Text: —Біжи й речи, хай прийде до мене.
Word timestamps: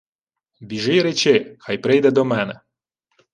—Біжи 0.61 0.95
й 0.95 1.01
речи, 1.01 1.55
хай 1.59 1.77
прийде 1.77 2.11
до 2.11 2.25
мене. 2.25 2.61